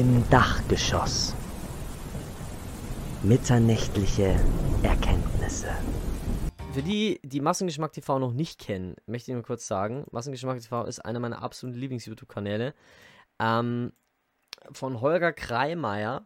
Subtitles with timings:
[0.00, 1.34] Im Dachgeschoss.
[3.22, 4.34] Mitternächtliche
[4.82, 5.68] Erkenntnisse.
[6.72, 10.86] Für die, die Massengeschmack TV noch nicht kennen, möchte ich nur kurz sagen, Massengeschmack TV
[10.86, 12.72] ist einer meiner absoluten Lieblings-YouTube-Kanäle.
[13.38, 13.92] Ähm,
[14.72, 16.24] von Holger Kreimeier.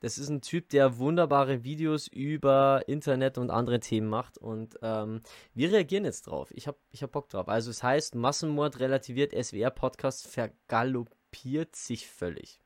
[0.00, 4.36] Das ist ein Typ, der wunderbare Videos über Internet und andere Themen macht.
[4.36, 5.20] Und ähm,
[5.54, 6.50] wir reagieren jetzt drauf.
[6.56, 7.46] Ich habe ich hab Bock drauf.
[7.46, 12.65] Also es heißt, Massenmord relativiert SWR-Podcast vergaloppiert sich völlig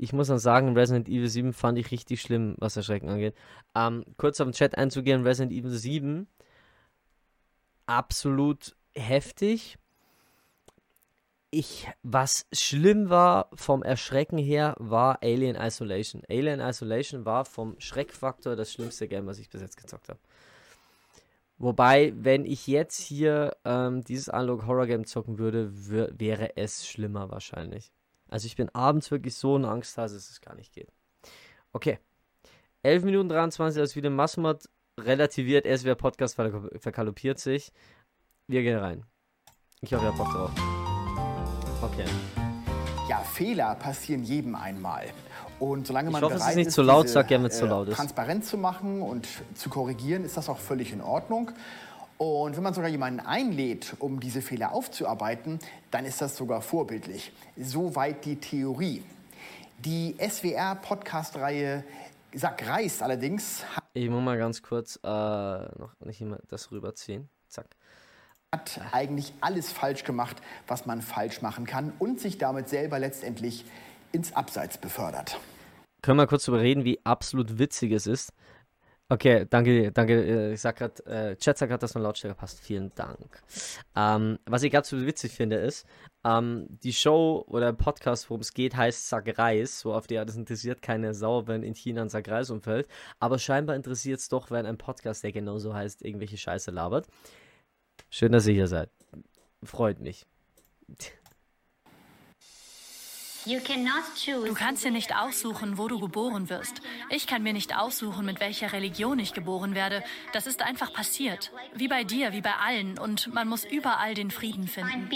[0.00, 3.34] ich muss dann sagen, Resident Evil 7 fand ich richtig schlimm, was Erschrecken angeht.
[3.74, 6.26] Ähm, kurz auf den Chat einzugehen, Resident Evil 7,
[7.84, 9.76] absolut heftig.
[11.50, 16.22] Ich, was schlimm war vom Erschrecken her, war Alien Isolation.
[16.30, 20.20] Alien Isolation war vom Schreckfaktor das schlimmste Game, was ich bis jetzt gezockt habe.
[21.58, 25.70] Wobei, wenn ich jetzt hier ähm, dieses Analog Horror Game zocken würde,
[26.18, 27.92] wäre es schlimmer wahrscheinlich.
[28.30, 30.88] Also ich bin abends wirklich so in Angst, dass es gar nicht geht.
[31.72, 31.98] Okay.
[32.82, 37.72] 11 Minuten 23, als wieder Massenmod relativiert, SWR Podcast verkaluppiert sich.
[38.46, 39.04] Wir gehen rein.
[39.80, 40.50] Ich hoffe, ihr habt Bock drauf.
[41.82, 42.04] Okay.
[43.08, 45.06] Ja, Fehler passieren jedem einmal.
[45.58, 47.44] Und solange man ich hoffe, bereit es ist nicht ist, zu laut, diese, sag gerne,
[47.44, 47.96] wenn es zu äh, laut ist.
[47.96, 51.50] transparent zu machen und zu korrigieren, ist das auch völlig in Ordnung.
[52.20, 55.58] Und wenn man sogar jemanden einlädt, um diese Fehler aufzuarbeiten,
[55.90, 57.32] dann ist das sogar vorbildlich.
[57.56, 59.02] Soweit die Theorie.
[59.78, 61.82] Die SWR-Podcast-Reihe
[62.34, 67.30] Sack Reis allerdings Ich muss mal ganz kurz äh, noch nicht immer das rüberziehen.
[67.48, 67.68] Zack.
[68.52, 73.64] hat eigentlich alles falsch gemacht, was man falsch machen kann und sich damit selber letztendlich
[74.12, 75.40] ins Abseits befördert.
[76.02, 78.34] Können wir kurz darüber reden, wie absolut witzig es ist,
[79.12, 80.22] Okay, danke, danke.
[80.24, 82.60] äh, Ich sag grad, äh, Chat sagt gerade, dass mein Lautstärke passt.
[82.60, 83.42] Vielen Dank.
[83.96, 85.84] Ähm, was ich so witzig finde, ist,
[86.24, 89.80] ähm, die Show oder Podcast, worum es geht, heißt Sag Reis.
[89.80, 92.86] So auf die Art, das interessiert keine Sau, wenn in China ein Sag umfällt.
[93.18, 97.08] Aber scheinbar interessiert es doch, wenn ein Podcast, der genauso heißt, irgendwelche Scheiße labert.
[98.10, 98.90] Schön, dass ihr hier seid.
[99.64, 100.24] Freut mich.
[104.46, 106.80] Du kannst dir nicht aussuchen, wo du geboren wirst.
[107.10, 110.02] Ich kann mir nicht aussuchen, mit welcher Religion ich geboren werde.
[110.32, 111.50] Das ist einfach passiert.
[111.74, 112.98] Wie bei dir, wie bei allen.
[112.98, 115.08] Und man muss überall den Frieden finden.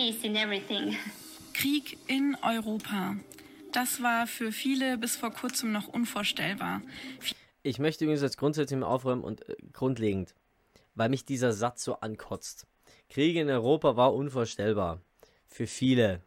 [1.53, 3.17] Krieg in Europa.
[3.72, 6.83] Das war für viele bis vor kurzem noch unvorstellbar.
[7.62, 10.34] Ich möchte übrigens jetzt grundsätzlich mal aufräumen und äh, grundlegend,
[10.95, 12.66] weil mich dieser Satz so ankotzt.
[13.09, 15.01] Krieg in Europa war unvorstellbar.
[15.49, 16.21] Für viele.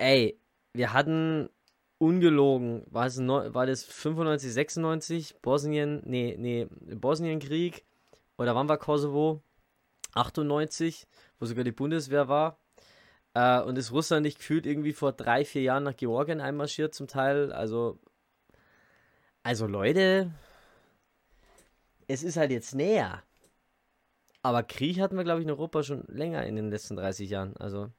[0.00, 0.40] Ey,
[0.72, 1.50] wir hatten
[1.98, 7.84] ungelogen, war, es neu, war das 95, 96, Bosnien, nee, nee, Bosnienkrieg,
[8.38, 9.42] oder wann war Kosovo?
[10.14, 11.06] 98,
[11.38, 12.58] wo sogar die Bundeswehr war.
[13.34, 17.06] Äh, und ist Russland nicht gefühlt irgendwie vor drei, vier Jahren nach Georgien einmarschiert zum
[17.06, 17.52] Teil.
[17.52, 18.00] Also,
[19.42, 20.32] also Leute,
[22.08, 23.22] es ist halt jetzt näher.
[24.40, 27.54] Aber Krieg hatten wir, glaube ich, in Europa schon länger in den letzten 30 Jahren.
[27.58, 27.90] Also,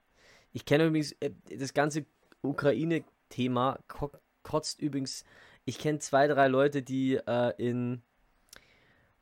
[0.54, 2.06] ich kenne übrigens äh, das ganze
[2.42, 4.12] Ukraine-Thema ko
[4.44, 5.24] kotzt übrigens.
[5.66, 8.02] Ich kenne zwei, drei Leute, die äh, in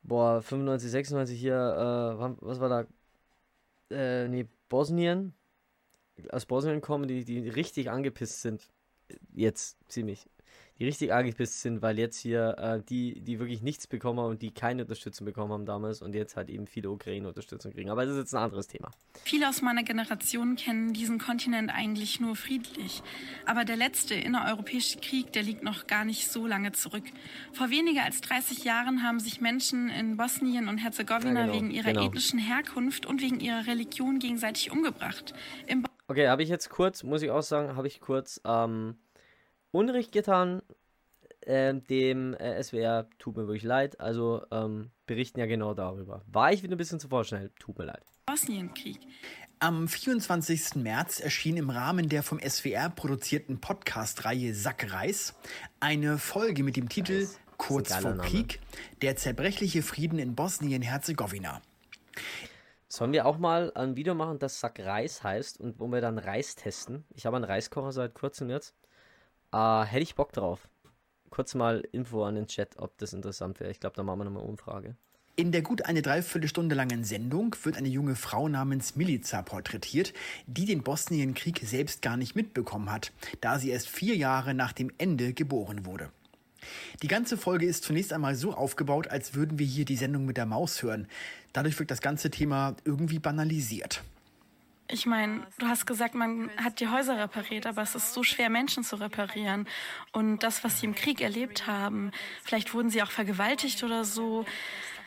[0.02, 2.68] boah, 95, 96 hier, äh, was war
[3.90, 3.94] da?
[3.94, 5.34] Äh, nee, Bosnien.
[6.30, 8.70] Aus Bosnien kommen, die, die richtig angepisst sind.
[9.32, 10.28] Jetzt ziemlich
[10.80, 14.42] die richtig angepisst sind, weil jetzt hier äh, die, die wirklich nichts bekommen haben und
[14.42, 17.90] die keine Unterstützung bekommen haben damals und jetzt halt eben viele Ukraine-Unterstützung kriegen.
[17.90, 18.90] Aber das ist jetzt ein anderes Thema.
[19.24, 23.02] Viele aus meiner Generation kennen diesen Kontinent eigentlich nur friedlich.
[23.44, 27.04] Aber der letzte innereuropäische Krieg, der liegt noch gar nicht so lange zurück.
[27.52, 31.70] Vor weniger als 30 Jahren haben sich Menschen in Bosnien und Herzegowina ja, genau, wegen
[31.72, 32.06] ihrer genau.
[32.06, 35.34] ethnischen Herkunft und wegen ihrer Religion gegenseitig umgebracht.
[35.66, 38.96] Im okay, habe ich jetzt kurz, muss ich auch sagen, habe ich kurz ähm,
[39.72, 40.62] Unrecht getan.
[41.46, 43.98] Ähm, dem äh, SWR tut mir wirklich leid.
[44.00, 46.22] Also ähm, berichten ja genau darüber.
[46.26, 47.50] War ich wieder ein bisschen zu vorschnell?
[47.58, 48.04] Tut mir leid.
[48.26, 49.00] Bosnienkrieg.
[49.58, 50.76] Am 24.
[50.76, 55.34] März erschien im Rahmen der vom SWR produzierten Podcast-Reihe Sack Reis
[55.80, 57.40] eine Folge mit dem Titel Reis.
[57.56, 58.22] Kurz vor Name.
[58.22, 58.58] Krieg,
[59.02, 61.60] der zerbrechliche Frieden in Bosnien-Herzegowina.
[62.88, 66.18] Sollen wir auch mal ein Video machen, das Sack Reis heißt und wo wir dann
[66.18, 67.04] Reis testen?
[67.14, 68.74] Ich habe einen Reiskocher seit kurzem jetzt.
[69.52, 70.68] Äh, hätte ich Bock drauf.
[71.30, 73.70] Kurz mal Info an den Chat, ob das interessant wäre.
[73.70, 74.96] Ich glaube, da machen wir nochmal Umfrage.
[75.36, 80.12] In der gut eine Dreiviertelstunde langen Sendung wird eine junge Frau namens Milica porträtiert,
[80.46, 84.92] die den Bosnienkrieg selbst gar nicht mitbekommen hat, da sie erst vier Jahre nach dem
[84.98, 86.10] Ende geboren wurde.
[87.02, 90.36] Die ganze Folge ist zunächst einmal so aufgebaut, als würden wir hier die Sendung mit
[90.36, 91.08] der Maus hören.
[91.54, 94.02] Dadurch wirkt das ganze Thema irgendwie banalisiert.
[94.92, 98.50] Ich meine, du hast gesagt, man hat die Häuser repariert, aber es ist so schwer,
[98.50, 99.68] Menschen zu reparieren.
[100.12, 102.10] Und das, was sie im Krieg erlebt haben,
[102.42, 104.44] vielleicht wurden sie auch vergewaltigt oder so.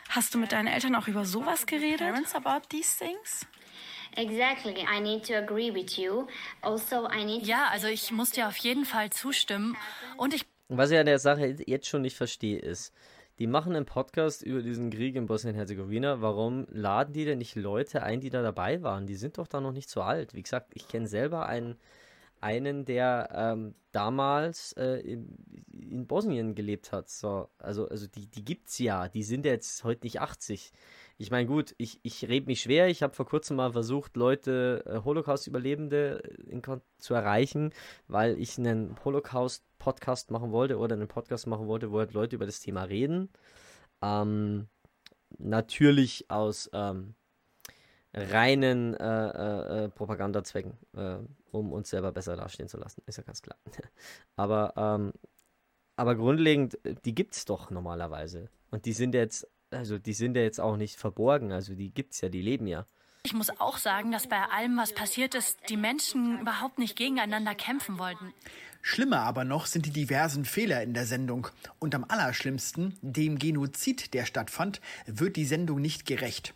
[0.08, 1.98] Hast du mit deinen Eltern auch über sowas geredet?
[1.98, 3.46] Parents about these things?
[4.16, 4.86] Exactly.
[4.90, 6.26] I need to agree with you.
[6.62, 9.76] Also, I need ja, also ich muss dir auf jeden Fall zustimmen.
[10.16, 10.46] Und ich.
[10.68, 12.92] Was ich an der Sache jetzt schon nicht verstehe, ist,
[13.38, 16.20] die machen einen Podcast über diesen Krieg in Bosnien-Herzegowina.
[16.20, 19.06] Warum laden die denn nicht Leute ein, die da dabei waren?
[19.06, 20.34] Die sind doch da noch nicht so alt.
[20.34, 21.76] Wie gesagt, ich kenne selber einen,
[22.40, 25.36] einen der ähm, damals äh, in,
[25.72, 27.08] in, Bosnien gelebt hat.
[27.08, 29.08] So, also, also die, die es ja.
[29.08, 30.70] Die sind jetzt heute nicht 80.
[31.18, 32.86] Ich meine, gut, ich, ich rede mich schwer.
[32.86, 36.22] Ich habe vor kurzem mal versucht, Leute, äh, Holocaust-Überlebende
[36.98, 37.72] zu erreichen,
[38.06, 38.94] weil ich einen
[39.84, 43.28] Holocaust-Podcast machen wollte oder einen Podcast machen wollte, wo halt Leute über das Thema reden.
[44.02, 44.68] Ähm,
[45.38, 47.14] natürlich aus ähm,
[48.12, 51.18] reinen äh, äh, äh Propagandazwecken, äh,
[51.50, 53.02] um uns selber besser dastehen zu lassen.
[53.06, 53.56] Ist ja ganz klar.
[54.36, 55.12] aber, ähm,
[55.96, 58.48] aber grundlegend, die gibt es doch normalerweise.
[58.70, 62.20] Und die sind jetzt also die sind ja jetzt auch nicht verborgen, also die gibt's
[62.20, 62.86] ja, die leben ja.
[63.24, 67.54] Ich muss auch sagen, dass bei allem, was passiert ist, die Menschen überhaupt nicht gegeneinander
[67.54, 68.34] kämpfen wollten.
[68.86, 71.48] Schlimmer aber noch sind die diversen Fehler in der Sendung.
[71.78, 76.52] Und am allerschlimmsten, dem Genozid, der stattfand, wird die Sendung nicht gerecht.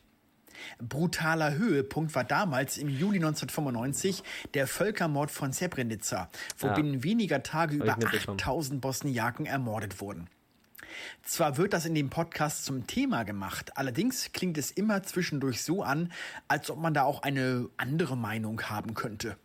[0.78, 4.22] Brutaler Höhepunkt war damals im Juli 1995
[4.52, 6.28] der Völkermord von Srebrenica,
[6.58, 6.74] wo ja.
[6.74, 10.28] binnen weniger Tage über 8000 Bosniaken ermordet wurden.
[11.22, 15.82] Zwar wird das in dem Podcast zum Thema gemacht, allerdings klingt es immer zwischendurch so
[15.82, 16.12] an,
[16.46, 19.38] als ob man da auch eine andere Meinung haben könnte.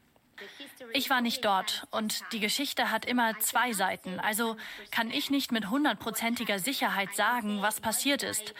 [0.96, 4.20] Ich war nicht dort und die Geschichte hat immer zwei Seiten.
[4.20, 4.56] Also
[4.92, 8.54] kann ich nicht mit hundertprozentiger Sicherheit sagen, was passiert ist.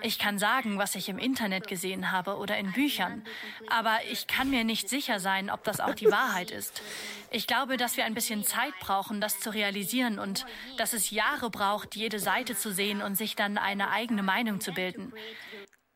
[0.00, 3.24] Ich kann sagen, was ich im Internet gesehen habe oder in Büchern,
[3.68, 6.82] aber ich kann mir nicht sicher sein, ob das auch die Wahrheit ist.
[7.30, 10.46] Ich glaube, dass wir ein bisschen Zeit brauchen, das zu realisieren und
[10.78, 14.72] dass es Jahre braucht, jede Seite zu sehen und sich dann eine eigene Meinung zu
[14.72, 15.12] bilden.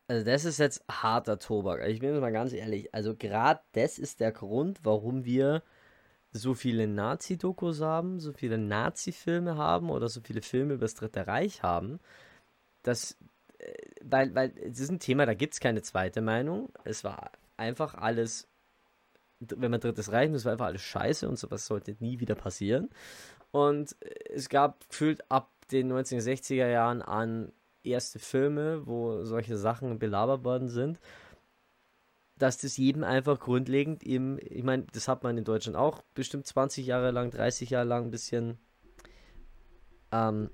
[0.07, 1.81] Also das ist jetzt harter Tobak.
[1.87, 2.93] Ich bin jetzt mal ganz ehrlich.
[2.93, 5.63] Also gerade das ist der Grund, warum wir
[6.33, 11.27] so viele Nazi-Dokus haben, so viele Nazi-Filme haben oder so viele Filme über das Dritte
[11.27, 11.99] Reich haben,
[12.81, 13.17] dass
[14.01, 16.71] weil, weil es ist ein Thema, da gibt es keine zweite Meinung.
[16.83, 18.47] Es war einfach alles,
[19.39, 22.89] wenn man Drittes Reich, das war einfach alles scheiße und sowas sollte nie wieder passieren.
[23.51, 23.95] Und
[24.29, 27.51] es gab gefühlt ab den 1960er Jahren an
[27.83, 30.99] erste Filme, wo solche Sachen belabert worden sind,
[32.43, 36.45] dass das jedem einfach grundlegend im, ich meine, das hat man in Deutschland auch bestimmt
[36.45, 38.57] 20 Jahre lang, 30 Jahre lang ein bisschen,
[40.11, 40.49] ähm,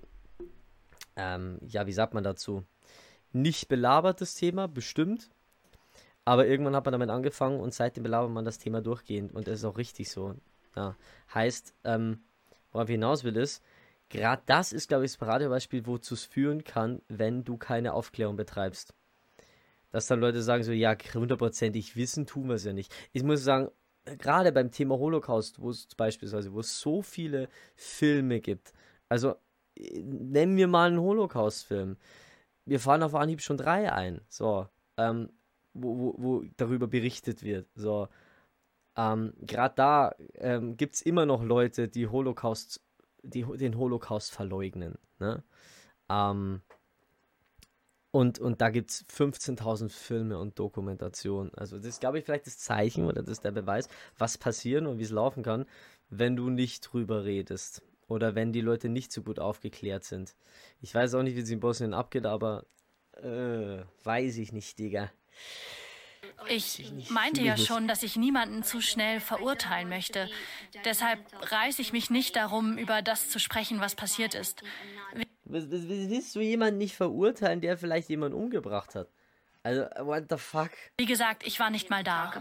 [1.15, 2.63] ähm, ja, wie sagt man dazu?
[3.31, 5.29] nicht belabert, das Thema, bestimmt.
[6.25, 9.59] Aber irgendwann hat man damit angefangen und seitdem belabert man das Thema durchgehend und das
[9.59, 10.35] ist auch richtig so.
[10.75, 10.95] Ja.
[11.33, 12.21] Heißt, ähm,
[12.71, 13.63] worauf ich hinaus will, ist,
[14.09, 18.35] gerade das ist, glaube ich, das Paradebeispiel, wozu es führen kann, wenn du keine Aufklärung
[18.35, 18.93] betreibst.
[19.91, 22.93] Dass dann Leute sagen so, ja, hundertprozentig wissen tun wir es ja nicht.
[23.11, 23.69] Ich muss sagen,
[24.05, 28.73] gerade beim Thema Holocaust, wo es beispielsweise, wo es so viele Filme gibt,
[29.07, 29.35] also
[29.77, 31.97] nennen wir mal einen Holocaust-Film
[32.69, 35.29] wir fahren auf Anhieb schon drei ein, so, ähm,
[35.73, 38.07] wo, wo, wo darüber berichtet wird, so.
[38.95, 42.81] Ähm, Gerade da ähm, gibt es immer noch Leute, die Holocaust,
[43.23, 45.43] die den Holocaust verleugnen, ne?
[46.09, 46.61] Ähm,
[48.11, 51.53] und, und da gibt es 15.000 Filme und Dokumentationen.
[51.53, 53.87] Also das ist, glaube ich, vielleicht das Zeichen oder das ist der Beweis,
[54.17, 55.65] was passieren und wie es laufen kann,
[56.09, 57.83] wenn du nicht drüber redest.
[58.07, 60.35] Oder wenn die Leute nicht so gut aufgeklärt sind.
[60.81, 62.65] Ich weiß auch nicht, wie es in Bosnien abgeht, aber
[63.21, 65.11] äh, weiß ich nicht, Digga.
[66.47, 70.29] Ich meinte ja schon, dass ich niemanden zu schnell verurteilen möchte.
[70.85, 71.19] Deshalb
[71.51, 74.63] reiße ich mich nicht darum, über das zu sprechen, was passiert ist.
[75.49, 79.09] Willst du jemanden nicht verurteilen, der vielleicht jemanden umgebracht hat?
[79.63, 80.69] Also, what the fuck?
[80.97, 82.31] Wie gesagt, ich war nicht mal da.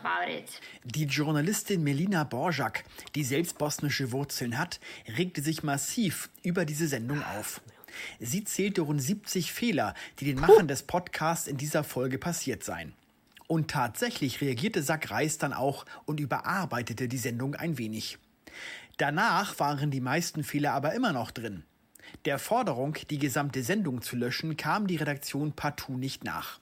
[0.84, 2.84] Die Journalistin Melina Borjak,
[3.14, 4.78] die selbst bosnische Wurzeln hat,
[5.16, 7.60] regte sich massiv über diese Sendung auf.
[8.20, 12.94] Sie zählte rund 70 Fehler, die den Machern des Podcasts in dieser Folge passiert seien.
[13.48, 18.18] Und tatsächlich reagierte Sack Reis dann auch und überarbeitete die Sendung ein wenig.
[18.98, 21.64] Danach waren die meisten Fehler aber immer noch drin.
[22.24, 26.60] Der Forderung, die gesamte Sendung zu löschen, kam die Redaktion partout nicht nach.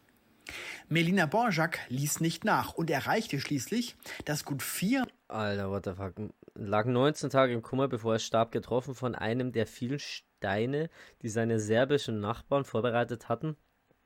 [0.89, 5.07] Melina Borjak ließ nicht nach und erreichte schließlich, dass gut vier.
[5.29, 6.15] Alter, what the fuck.
[6.55, 10.89] Lag 19 Tage im Kummer, bevor er starb, getroffen von einem der vielen Steine,
[11.23, 13.57] die seine serbischen Nachbarn vorbereitet hatten.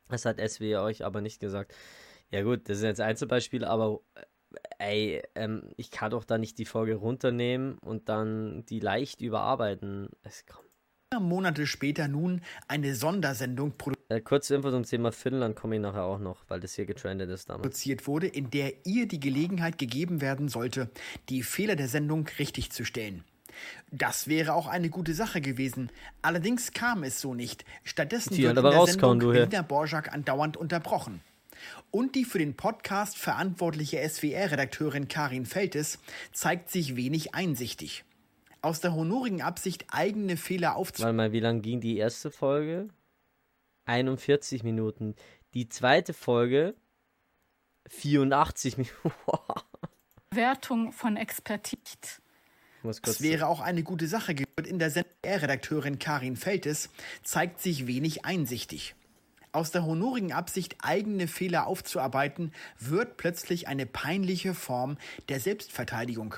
[0.08, 1.74] Das hat SW euch aber nicht gesagt.
[2.30, 4.00] Ja, gut, das sind jetzt Einzelbeispiele, aber
[4.78, 10.08] ey, ähm, ich kann doch da nicht die Folge runternehmen und dann die leicht überarbeiten.
[10.22, 10.69] Es kommt.
[11.18, 13.72] Monate später nun eine Sondersendung
[14.08, 17.30] Äh, kurze Info zum Thema Finnland komme ich nachher auch noch, weil das hier getrendet
[17.30, 17.62] ist damals.
[17.62, 20.88] produziert wurde, in der ihr die Gelegenheit gegeben werden sollte,
[21.28, 23.24] die Fehler der Sendung richtig zu stellen.
[23.90, 25.90] Das wäre auch eine gute Sache gewesen.
[26.22, 27.64] Allerdings kam es so nicht.
[27.82, 29.20] Stattdessen Die wird in der Sendung.
[29.32, 31.22] Lina Borjak andauernd unterbrochen.
[31.90, 35.98] Und die für den Podcast verantwortliche SWR-Redakteurin Karin Feltes
[36.32, 38.04] zeigt sich wenig einsichtig.
[38.62, 42.88] Aus der honorigen Absicht, eigene Fehler aufzunehmen, Warte mal, wie lang ging die erste Folge?
[43.86, 45.14] 41 Minuten.
[45.54, 46.74] Die zweite Folge
[47.88, 49.12] 84 Minuten.
[50.32, 52.20] Wertung von Expertise.
[53.02, 54.64] Das wäre auch eine gute Sache gewesen.
[54.64, 56.90] In der SWR-Redakteurin Karin Feltes
[57.22, 58.94] zeigt sich wenig einsichtig.
[59.52, 64.96] Aus der honorigen Absicht, eigene Fehler aufzuarbeiten, wird plötzlich eine peinliche Form
[65.28, 66.36] der Selbstverteidigung.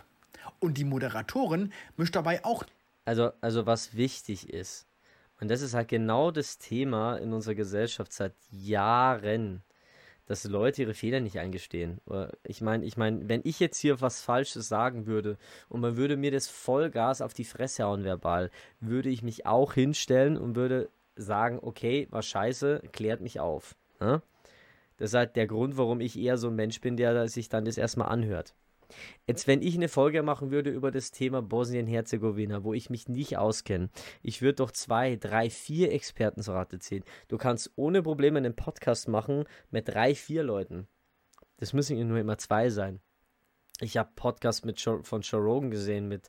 [0.62, 2.64] Und die Moderatorin mischt dabei auch
[3.04, 4.86] Also, also was wichtig ist,
[5.40, 9.64] und das ist halt genau das Thema in unserer Gesellschaft seit Jahren,
[10.26, 12.00] dass Leute ihre Fehler nicht eingestehen.
[12.44, 15.36] Ich meine, ich meine, wenn ich jetzt hier was Falsches sagen würde
[15.68, 19.74] und man würde mir das Vollgas auf die Fresse hauen verbal, würde ich mich auch
[19.74, 23.74] hinstellen und würde sagen, okay, war scheiße, klärt mich auf.
[23.98, 24.22] Ne?
[24.96, 27.64] Das ist halt der Grund, warum ich eher so ein Mensch bin, der sich dann
[27.64, 28.54] das erstmal anhört.
[29.26, 33.38] Jetzt, wenn ich eine Folge machen würde über das Thema Bosnien-Herzegowina, wo ich mich nicht
[33.38, 33.90] auskenne,
[34.22, 37.04] ich würde doch zwei, drei, vier Experten zur Rate ziehen.
[37.28, 40.86] Du kannst ohne Probleme einen Podcast machen mit drei, vier Leuten.
[41.58, 43.00] Das müssen ja nur immer zwei sein.
[43.80, 46.28] Ich habe Podcasts mit von Joe gesehen mit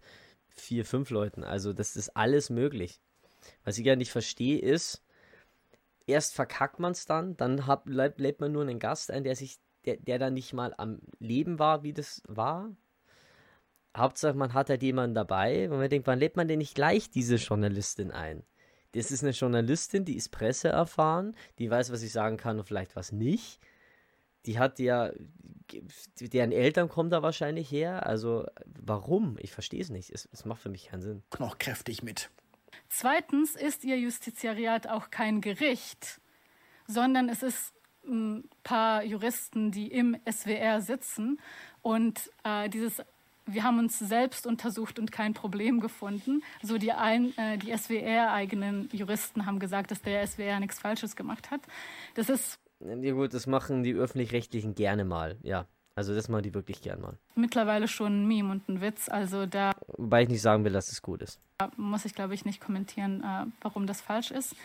[0.49, 1.43] vier, fünf Leuten.
[1.43, 3.01] Also das ist alles möglich.
[3.63, 5.03] Was ich ja nicht verstehe ist,
[6.05, 9.59] erst verkackt man es dann, dann hab, lädt man nur einen Gast ein, der sich,
[9.85, 12.75] der, der dann nicht mal am Leben war, wie das war.
[13.95, 17.09] Hauptsache, man hat halt jemanden dabei, wo man denkt, wann lädt man denn nicht gleich
[17.09, 18.43] diese Journalistin ein?
[18.93, 22.65] Das ist eine Journalistin, die ist Presse erfahren, die weiß, was ich sagen kann und
[22.65, 23.59] vielleicht was nicht.
[24.45, 25.11] Die hat ja,
[26.19, 28.05] deren Eltern kommen da wahrscheinlich her.
[28.05, 29.37] Also, warum?
[29.39, 30.11] Ich verstehe es nicht.
[30.11, 31.23] Es, es macht für mich keinen Sinn.
[31.39, 32.29] noch kräftig mit.
[32.89, 36.21] Zweitens ist ihr Justiziariat auch kein Gericht,
[36.87, 37.73] sondern es ist
[38.07, 41.39] ein paar Juristen, die im SWR sitzen
[41.81, 43.01] und äh, dieses
[43.45, 46.43] wir haben uns selbst untersucht und kein Problem gefunden.
[46.61, 51.51] So die, ein, äh, die SWR-eigenen Juristen haben gesagt, dass der SWR nichts Falsches gemacht
[51.51, 51.61] hat.
[52.15, 55.37] Das ist Ja gut, das machen die Öffentlich-Rechtlichen gerne mal.
[55.43, 57.17] Ja, also das machen die wirklich gern mal.
[57.35, 59.09] mittlerweile schon ein Meme und ein Witz.
[59.09, 61.39] Also da Wobei ich nicht sagen will, dass es gut ist.
[61.77, 64.55] muss ich, glaube ich, nicht kommentieren, äh, warum das falsch ist.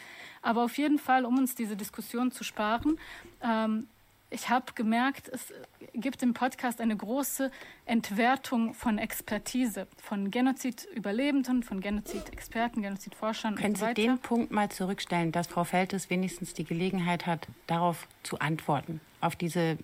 [0.49, 2.99] Aber auf jeden Fall, um uns diese Diskussion zu sparen,
[3.45, 3.87] ähm,
[4.31, 5.53] ich habe gemerkt, es
[5.93, 7.51] gibt im Podcast eine große
[7.85, 14.01] Entwertung von Expertise, von Genozid-Überlebenden, von Genozid-Experten, Genozidforschern Können und so Sie weiter.
[14.01, 19.37] den Punkt mal zurückstellen, dass Frau Feltes wenigstens die Gelegenheit hat, darauf zu antworten, auf
[19.37, 19.77] diese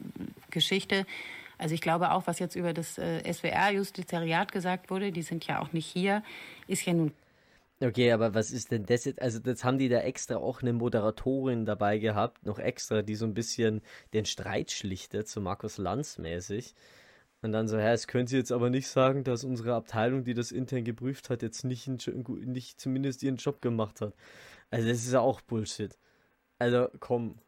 [0.50, 1.04] Geschichte?
[1.59, 5.61] Also ich glaube auch, was jetzt über das äh, SWR-Justizariat gesagt wurde, die sind ja
[5.61, 6.23] auch nicht hier,
[6.68, 7.12] ist ja nun
[7.84, 9.20] Okay, aber was ist denn das jetzt?
[9.20, 13.26] Also, das haben die da extra auch eine Moderatorin dabei gehabt, noch extra, die so
[13.26, 13.82] ein bisschen
[14.14, 16.74] den Streit schlichtet, so Markus Lanz mäßig.
[17.42, 20.34] Und dann so, ja, es können Sie jetzt aber nicht sagen, dass unsere Abteilung, die
[20.34, 24.14] das intern geprüft hat, jetzt nicht, nicht zumindest ihren Job gemacht hat.
[24.70, 25.98] Also, das ist ja auch Bullshit.
[26.58, 27.38] Also, komm.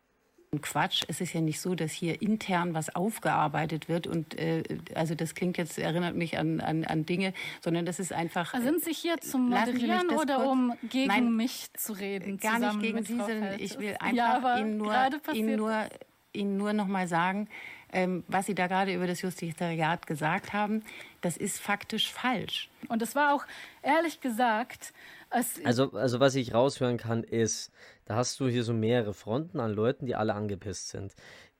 [0.62, 1.04] Quatsch.
[1.08, 4.62] Es ist ja nicht so, dass hier intern was aufgearbeitet wird und äh,
[4.94, 8.54] also das klingt jetzt, erinnert mich an, an, an Dinge, sondern das ist einfach.
[8.54, 11.92] Also Sind Sie hier zum Sie mich Moderieren oder kurz- um gegen Nein, mich zu
[11.92, 12.38] reden?
[12.38, 14.94] gar nicht gegen Sie, sondern ich will Ja, einfach aber Ihnen nur,
[15.32, 15.86] Ihnen nur,
[16.32, 17.48] Ihnen nur noch mal sagen,
[17.96, 20.82] ähm, was Sie da gerade über das Justizariat gesagt haben,
[21.22, 22.68] das ist faktisch falsch.
[22.88, 23.44] Und es war auch,
[23.82, 24.92] ehrlich gesagt,
[25.30, 27.72] es, Also, also was ich raushören kann, ist,
[28.04, 31.14] da hast du hier so mehrere Fronten an Leuten, die alle angepisst sind.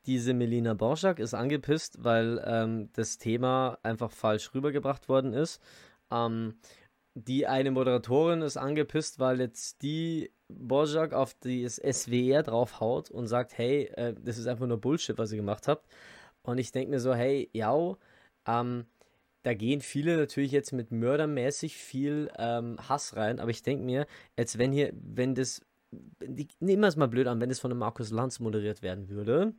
[0.04, 5.62] Diese Melina Borschak ist angepisst, weil ähm, das Thema einfach falsch rübergebracht worden ist.
[6.12, 6.58] Ähm,
[7.14, 13.56] die eine Moderatorin ist angepisst, weil jetzt die Borschak auf das SWR draufhaut und sagt,
[13.56, 15.88] hey, äh, das ist einfach nur Bullshit, was ihr gemacht habt.
[16.46, 17.96] Und ich denke mir so, hey, ja,
[18.46, 18.86] ähm,
[19.42, 24.06] da gehen viele natürlich jetzt mit mördermäßig viel ähm, Hass rein, aber ich denke mir,
[24.36, 25.60] jetzt wenn hier, wenn das,
[26.20, 29.54] nehmen wir es mal blöd an, wenn das von einem Markus Lanz moderiert werden würde,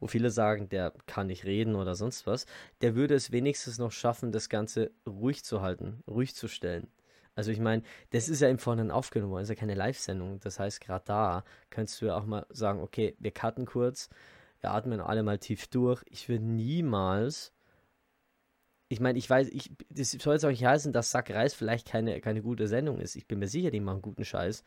[0.00, 2.46] wo viele sagen, der kann nicht reden oder sonst was,
[2.82, 6.88] der würde es wenigstens noch schaffen, das Ganze ruhig zu halten, ruhig zu stellen.
[7.34, 10.40] Also ich meine, das ist ja im Vorhinein aufgenommen worden, ist ja keine Live-Sendung.
[10.40, 14.10] Das heißt, gerade da könntest du ja auch mal sagen, okay, wir cutten kurz,
[14.62, 16.02] wir atmen alle mal tief durch.
[16.08, 17.52] Ich würde niemals
[18.92, 21.88] ich meine, ich weiß, ich, das soll jetzt auch nicht heißen, dass Sack Reis vielleicht
[21.88, 23.16] keine, keine gute Sendung ist.
[23.16, 24.64] Ich bin mir sicher, die machen guten Scheiß.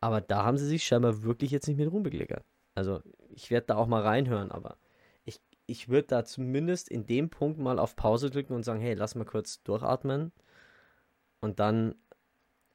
[0.00, 2.44] Aber da haben sie sich scheinbar wirklich jetzt nicht mit rumbekleckert.
[2.76, 4.76] Also, ich werde da auch mal reinhören, aber
[5.24, 8.94] ich, ich würde da zumindest in dem Punkt mal auf Pause drücken und sagen, hey,
[8.94, 10.30] lass mal kurz durchatmen.
[11.40, 11.96] Und dann,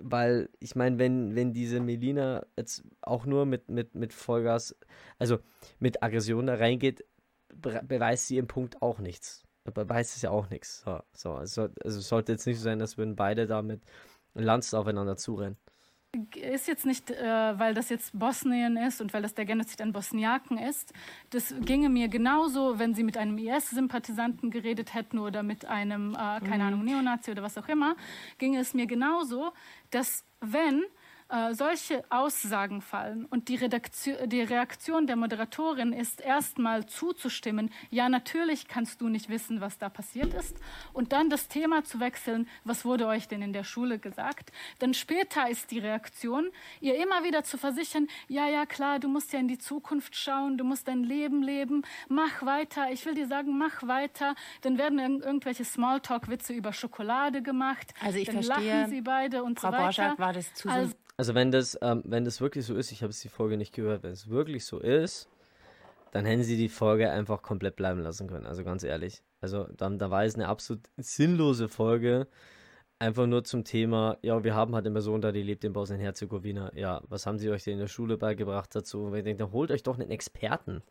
[0.02, 4.76] weil ich meine, wenn, wenn diese Melina jetzt auch nur mit, mit, mit Vollgas,
[5.18, 5.40] also
[5.80, 7.06] mit Aggression da reingeht,
[7.54, 9.44] beweist sie im Punkt auch nichts.
[9.64, 10.82] Beweist es ja auch nichts.
[10.82, 13.82] So, so, also, also sollte jetzt nicht so sein, dass würden beide da mit
[14.34, 15.58] Lanzen aufeinander zurennen
[16.36, 19.92] ist jetzt nicht, äh, weil das jetzt Bosnien ist und weil das der Genozid an
[19.94, 20.92] Bosniaken ist.
[21.30, 26.40] Das ginge mir genauso, wenn sie mit einem IS-Sympathisanten geredet hätten oder mit einem, äh,
[26.40, 26.62] keine mhm.
[26.62, 27.96] Ahnung, Neonazi oder was auch immer,
[28.40, 29.52] ginge es mir genauso,
[29.92, 30.84] dass wenn
[31.30, 33.26] äh, solche Aussagen fallen.
[33.26, 39.30] Und die, Redaktion, die Reaktion der Moderatorin ist erstmal zuzustimmen, ja natürlich kannst du nicht
[39.30, 40.58] wissen, was da passiert ist,
[40.92, 44.94] und dann das Thema zu wechseln, was wurde euch denn in der Schule gesagt, dann
[44.94, 46.50] später ist die Reaktion,
[46.82, 50.58] ihr immer wieder zu versichern, ja, ja, klar, du musst ja in die Zukunft schauen,
[50.58, 55.00] du musst dein Leben leben, mach weiter, ich will dir sagen, mach weiter, dann werden
[55.22, 59.74] irgendwelche Smalltalk-Witze über Schokolade gemacht, also ich dann verstehe, lachen sie beide und Frau so
[59.74, 59.84] weiter.
[59.84, 63.04] Borschak war das zu also, also wenn das, ähm, wenn das wirklich so ist, ich
[63.04, 65.28] habe es die Folge nicht gehört, wenn es wirklich so ist,
[66.14, 68.46] dann hätten sie die Folge einfach komplett bleiben lassen können.
[68.46, 69.22] Also ganz ehrlich.
[69.42, 72.26] Also dann, da war es eine absolut sinnlose Folge.
[73.00, 76.72] Einfach nur zum Thema, ja, wir haben halt eine Person da, die lebt in Bosnien-Herzegowina.
[76.74, 79.04] Ja, was haben sie euch denn in der Schule beigebracht dazu?
[79.04, 80.82] Und ich denke, dann holt euch doch einen Experten.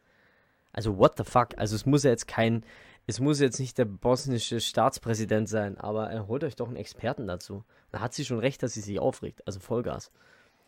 [0.73, 1.57] Also what the fuck?
[1.57, 2.65] Also es muss ja jetzt kein,
[3.09, 7.27] es muss jetzt nicht der bosnische Staatspräsident sein, aber er holt euch doch einen Experten
[7.27, 7.65] dazu.
[7.91, 9.41] Da hat sie schon recht, dass sie sich aufregt.
[9.47, 10.13] Also Vollgas.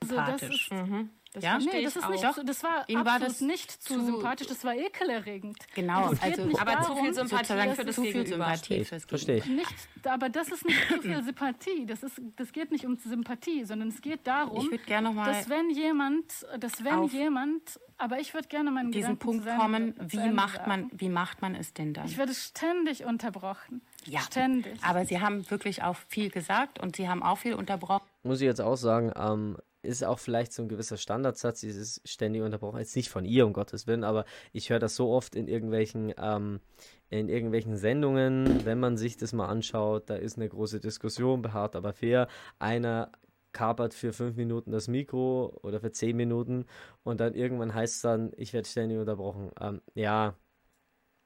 [0.03, 1.11] Also das ist, mhm.
[1.33, 4.05] Das ja, nee, das ist nicht so, das war Ihm war das nicht zu, zu
[4.05, 5.59] sympathisch, das war ekelerregend.
[5.77, 9.47] Genau, also aber darum, zu viel Sympathie für das zu viel Sympathie Verstehe ich.
[9.47, 9.75] Nicht,
[10.07, 13.91] aber das ist nicht zu viel Sympathie, das ist das geht nicht um Sympathie, sondern
[13.91, 16.25] es geht darum, dass wenn jemand,
[16.59, 20.91] dass wenn jemand aber ich würde gerne meinen diesen Gedanken Punkt kommen, wie macht man
[20.93, 22.07] wie macht man es denn dann?
[22.07, 23.83] Ich werde ständig unterbrochen.
[24.05, 24.83] Ja, ständig.
[24.83, 28.05] Aber Sie haben wirklich auch viel gesagt und Sie haben auch viel unterbrochen.
[28.25, 32.43] Muss ich jetzt auch sagen, ähm, ist auch vielleicht so ein gewisser Standardsatz, dieses ständig
[32.43, 32.79] unterbrochen.
[32.79, 36.15] Jetzt nicht von ihr, um Gottes Willen, aber ich höre das so oft in irgendwelchen,
[36.19, 36.61] ähm,
[37.09, 41.77] in irgendwelchen Sendungen, wenn man sich das mal anschaut, da ist eine große Diskussion, beharrt
[41.77, 42.29] aber fair.
[42.59, 43.11] Einer
[43.53, 46.67] kapert für fünf Minuten das Mikro oder für zehn Minuten
[47.03, 49.51] und dann irgendwann heißt es dann, ich werde ständig unterbrochen.
[49.61, 50.35] Ähm, ja,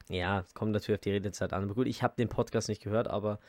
[0.09, 1.65] ja, kommt natürlich auf die Redezeit an.
[1.65, 3.41] Aber gut, ich habe den Podcast nicht gehört, aber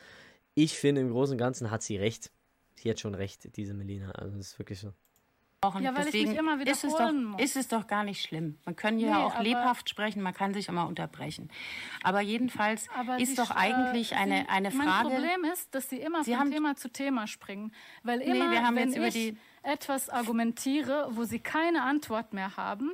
[0.53, 2.31] ich finde im Großen und Ganzen hat sie recht
[2.75, 4.11] sie hat schon recht, diese Melina.
[4.11, 4.93] Also das ist wirklich so.
[5.79, 7.41] Ja, weil Deswegen ich mich immer ist es, doch, muss.
[7.41, 8.59] ist es doch gar nicht schlimm.
[8.65, 11.49] Man kann ja nee, auch lebhaft sprechen, man kann sich immer unterbrechen.
[12.03, 14.85] Aber jedenfalls aber ist doch eigentlich äh, eine, eine Frage.
[14.85, 17.73] Mein Problem ist, dass Sie immer Sie von Thema zu Thema springen.
[18.03, 22.91] Weil immer, nee, wenn ich etwas argumentiere, wo Sie keine Antwort mehr haben,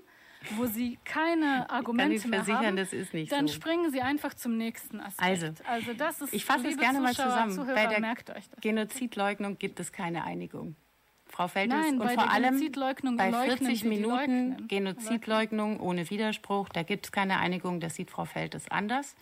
[0.58, 3.54] wo sie keine Argumente mehr haben, dann so.
[3.54, 5.22] springen sie einfach zum nächsten Aspekt.
[5.22, 7.52] Also, also das ist, ich fasse es gerne mal zusammen.
[7.52, 8.16] Zuhörer, bei der
[8.60, 10.76] Genozidleugnung gibt es keine Einigung.
[11.28, 17.12] Frau Feltes, Nein, und vor allem bei 40 Minuten Genozidleugnung ohne Widerspruch, da gibt es
[17.12, 19.16] keine Einigung, das sieht Frau Feltes anders.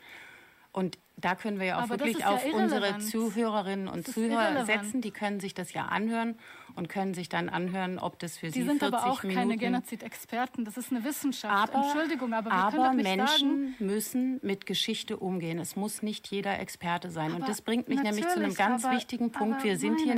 [0.71, 4.67] Und da können wir ja auch Aber wirklich auf ja unsere Zuhörerinnen und Zuhörer irrelevant.
[4.67, 5.01] setzen.
[5.01, 6.37] Die können sich das ja anhören
[6.75, 8.79] und können sich dann anhören, ob das für die sie 40 Minuten...
[8.79, 10.65] Die sind aber auch Minuten keine Genozid-Experten.
[10.65, 11.73] Das ist eine Wissenschaft.
[11.73, 15.59] Aber, Entschuldigung, aber wir aber können doch nicht Menschen sagen, müssen mit Geschichte umgehen.
[15.59, 17.33] Es muss nicht jeder Experte sein.
[17.33, 19.63] Und das bringt mich nämlich zu einem ganz aber, wichtigen Punkt.
[19.63, 20.15] Wir sind hier...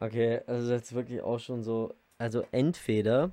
[0.00, 1.94] Okay, also jetzt wirklich auch schon so...
[2.18, 3.30] Also entweder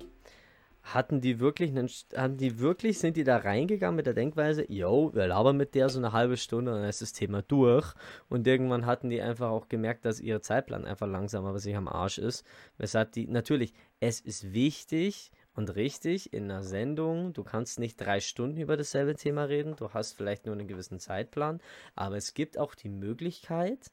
[0.84, 5.12] hatten die wirklich einen, hatten die wirklich, sind die da reingegangen mit der Denkweise, yo,
[5.14, 7.94] wir labern mit der so eine halbe Stunde und dann ist das Thema durch.
[8.28, 11.88] Und irgendwann hatten die einfach auch gemerkt, dass ihr Zeitplan einfach langsam aber sich am
[11.88, 12.44] Arsch ist.
[12.76, 18.20] Weshalb die, natürlich, es ist wichtig und richtig in einer Sendung, du kannst nicht drei
[18.20, 21.62] Stunden über dasselbe Thema reden, du hast vielleicht nur einen gewissen Zeitplan,
[21.94, 23.90] aber es gibt auch die Möglichkeit,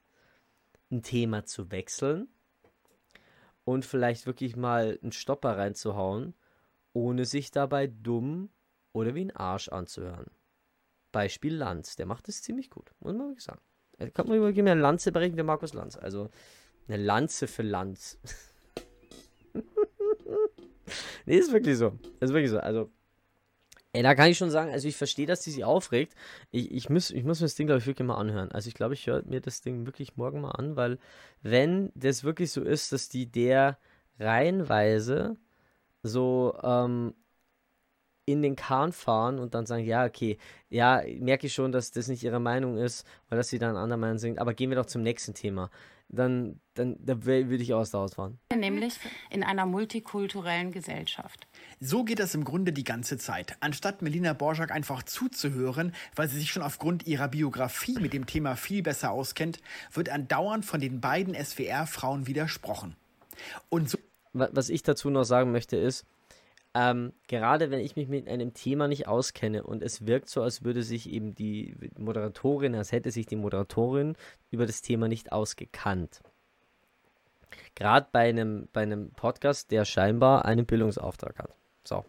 [0.91, 2.27] ein Thema zu wechseln
[3.63, 6.34] und vielleicht wirklich mal einen Stopper reinzuhauen
[6.93, 8.49] ohne sich dabei dumm
[8.93, 10.32] oder wie ein Arsch anzuhören.
[11.12, 13.62] Beispiel Lanz, der macht es ziemlich gut, muss man wirklich sagen.
[13.97, 15.97] Da kann man über eine Lanze berechnen, der Markus Lanz.
[15.97, 16.30] Also
[16.88, 18.17] eine Lanze für Lanz.
[21.25, 21.97] nee, ist wirklich so.
[22.19, 22.60] Ist wirklich so.
[22.60, 22.89] Also,
[23.93, 26.15] ey, da kann ich schon sagen, also ich verstehe, dass die sich aufregt.
[26.49, 28.51] Ich, ich, muss, ich muss mir das Ding, glaube ich, wirklich mal anhören.
[28.51, 30.97] Also ich glaube, ich höre mir das Ding wirklich morgen mal an, weil
[31.43, 33.77] wenn das wirklich so ist, dass die der
[34.19, 35.38] reihenweise
[36.03, 37.13] so ähm,
[38.25, 40.37] in den Kahn fahren und dann sagen, ja, okay,
[40.69, 43.99] ja, merke ich schon, dass das nicht ihre Meinung ist, weil dass sie dann andere
[43.99, 45.69] Meinung sind, aber gehen wir doch zum nächsten Thema.
[46.13, 48.37] Dann, dann da würde ich aus der Haus fahren.
[48.53, 48.95] Nämlich
[49.29, 51.47] in einer multikulturellen Gesellschaft.
[51.79, 53.55] So geht das im Grunde die ganze Zeit.
[53.61, 58.57] Anstatt Melina Borjak einfach zuzuhören, weil sie sich schon aufgrund ihrer Biografie mit dem Thema
[58.57, 59.61] viel besser auskennt,
[59.93, 62.97] wird andauernd von den beiden SWR-Frauen widersprochen.
[63.69, 63.97] Und so
[64.33, 66.05] Was ich dazu noch sagen möchte ist,
[66.73, 70.63] ähm, gerade wenn ich mich mit einem Thema nicht auskenne und es wirkt so, als
[70.63, 74.15] würde sich eben die Moderatorin, als hätte sich die Moderatorin
[74.51, 76.21] über das Thema nicht ausgekannt.
[77.75, 81.55] Gerade bei einem, bei einem Podcast, der scheinbar einen Bildungsauftrag hat.
[81.83, 82.05] So.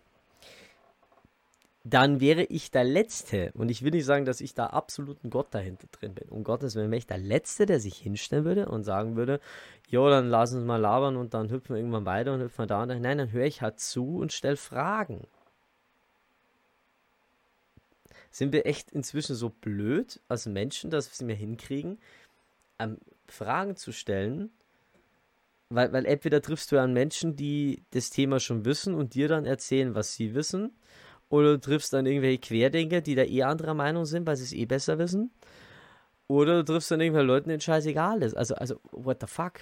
[1.85, 5.49] Dann wäre ich der Letzte, und ich will nicht sagen, dass ich da absoluten Gott
[5.51, 6.29] dahinter drin bin.
[6.29, 9.41] Um Gottes Willen wäre ich der Letzte, der sich hinstellen würde und sagen würde,
[9.89, 12.67] jo, dann lass uns mal labern und dann hüpfen wir irgendwann weiter und hüpfen wir
[12.67, 12.99] da und da.
[12.99, 15.27] Nein, dann höre ich halt zu und stelle Fragen.
[18.31, 21.99] Sind wir echt inzwischen so blöd als Menschen, dass wir es mir hinkriegen,
[22.79, 24.51] ähm, Fragen zu stellen,
[25.69, 29.47] weil, weil entweder triffst du an Menschen, die das Thema schon wissen und dir dann
[29.47, 30.73] erzählen, was sie wissen,
[31.33, 34.53] oder du triffst dann irgendwelche Querdenker, die da eh anderer Meinung sind, weil sie es
[34.53, 35.31] eh besser wissen,
[36.29, 38.35] oder du triffst dann irgendwelche Leute, denen scheißegal ist.
[38.35, 39.61] Also, also, what the fuck?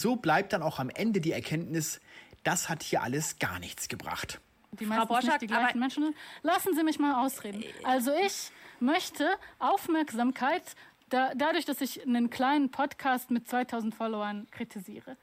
[0.00, 2.00] So bleibt dann auch am Ende die Erkenntnis,
[2.42, 4.40] das hat hier alles gar nichts gebracht.
[4.72, 6.14] Die meisten Borschak, nicht die gleichen Menschen.
[6.42, 7.62] Lassen Sie mich mal ausreden.
[7.84, 10.62] Also ich möchte Aufmerksamkeit
[11.10, 15.16] da, dadurch, dass ich einen kleinen Podcast mit 2000 Followern kritisiere.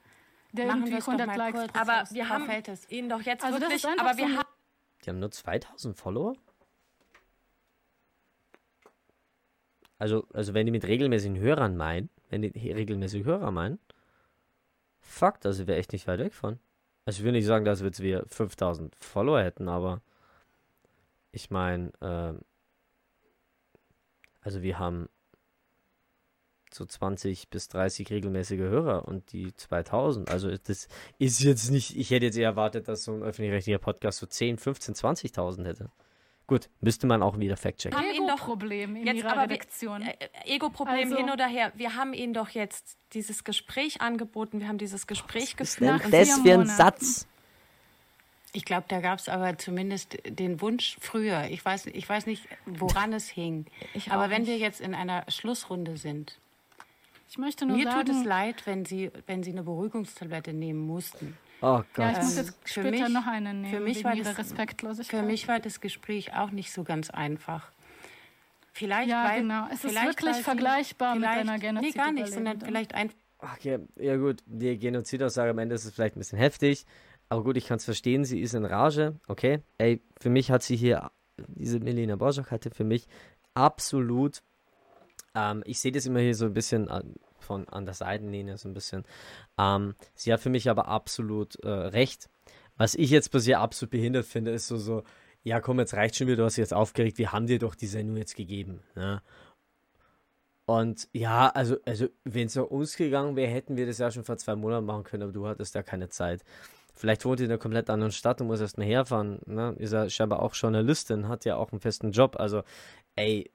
[0.52, 2.88] Der Machen irgendwie wir es doch 100 mal Likes Aber wir Frau haben Feltes.
[2.88, 4.53] ihn doch jetzt Also das wirklich, aber wir haben
[5.04, 6.34] Die haben nur 2000 Follower?
[9.98, 13.78] Also, also wenn die mit regelmäßigen Hörern meinen, wenn die regelmäßige Hörer meinen,
[15.00, 16.58] fuck, das wäre echt nicht weit weg von.
[17.04, 20.00] Also ich will nicht sagen, dass wir jetzt wir 5000 Follower hätten, aber
[21.32, 22.40] ich meine, ähm,
[24.40, 25.08] also wir haben
[26.74, 30.30] so 20 bis 30 regelmäßige Hörer und die 2000.
[30.30, 34.18] Also das ist jetzt nicht, ich hätte jetzt eher erwartet, dass so ein öffentlich-rechtlicher Podcast
[34.18, 35.90] so 10, 15, 20.000 hätte.
[36.46, 37.96] Gut, müsste man auch wieder fact-checken.
[37.98, 40.02] haben ihn doch Ego-Problem in jetzt ihrer aber wir- Redaktion.
[40.02, 41.72] äh, Ego-Problem Also- hin oder her.
[41.74, 46.02] Wir haben ihnen doch jetzt dieses Gespräch angeboten, wir haben dieses Gespräch Was ist geführt.
[46.04, 46.66] denn das für ein.
[46.66, 47.26] Satz?
[48.52, 51.46] Ich glaube, da gab es aber zumindest den Wunsch früher.
[51.50, 53.66] Ich weiß, ich weiß nicht, woran es hing.
[53.94, 54.50] Ich aber wenn nicht.
[54.50, 56.38] wir jetzt in einer Schlussrunde sind,
[57.34, 60.78] Ich möchte nur mir sagen, tut es leid, wenn Sie, wenn Sie eine Beruhigungstablette nehmen
[60.78, 61.36] mussten.
[61.60, 62.10] Oh ja, Gott.
[62.12, 64.28] ich muss Ähm, jetzt für später mich- noch einen nehmen, für mich wegen war ihrer
[64.28, 65.18] das- Respektlosigkeit.
[65.20, 67.72] Für mich war das Gespräch auch nicht so ganz einfach.
[68.72, 69.66] Vielleicht, Ja, weil, genau.
[69.66, 73.16] Es ist vielleicht, wirklich vergleichbar mit einer Nee, gar nicht, sondern vielleicht einfach.
[73.38, 76.86] Okay, ja gut, die Genozidaussage am Ende ist es vielleicht ein bisschen heftig,
[77.30, 79.58] aber gut, ich kann es verstehen, sie ist in Rage, okay.
[79.78, 81.10] Ey, für mich hat sie hier,
[81.48, 83.08] diese Melina Borzak hatte für mich
[83.54, 84.40] absolut,
[85.34, 88.68] ähm, ich sehe das immer hier so ein bisschen an, von an der Seitenlinie so
[88.68, 89.04] ein bisschen,
[89.58, 92.28] ähm, sie hat für mich aber absolut äh, recht.
[92.76, 95.04] Was ich jetzt bisher absolut behindert finde, ist so, so,
[95.42, 97.74] ja komm, jetzt reicht schon wieder, du hast dich jetzt aufgeregt, wir haben dir doch
[97.74, 99.22] die Sendung jetzt gegeben, ne?
[100.66, 104.24] Und ja, also, also wenn es nach uns gegangen wäre, hätten wir das ja schon
[104.24, 106.42] vor zwei Monaten machen können, aber du hattest ja keine Zeit.
[106.94, 109.40] Vielleicht wohnt ihr in einer komplett anderen Stadt und muss erst mal herfahren.
[109.46, 109.74] Ne?
[109.78, 112.36] Ist ja scheinbar auch Journalistin, hat ja auch einen festen Job.
[112.38, 112.62] Also,
[113.16, 113.50] ey,